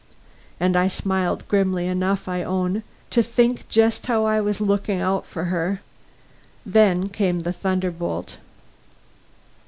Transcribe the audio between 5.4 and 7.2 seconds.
her. Then